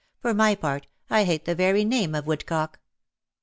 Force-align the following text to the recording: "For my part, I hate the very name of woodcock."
"For 0.23 0.33
my 0.33 0.55
part, 0.55 0.87
I 1.11 1.25
hate 1.25 1.45
the 1.45 1.53
very 1.53 1.85
name 1.85 2.15
of 2.15 2.25
woodcock." 2.25 2.79